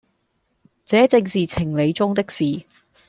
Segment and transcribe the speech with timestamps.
[0.83, 2.63] 這正是情理中的事，